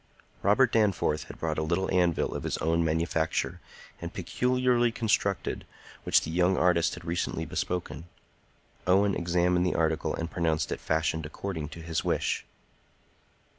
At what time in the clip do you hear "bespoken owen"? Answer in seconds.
7.45-9.13